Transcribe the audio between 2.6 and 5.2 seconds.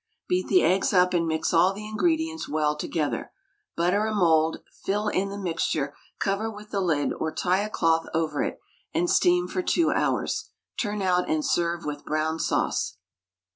together; butter a mould. Fill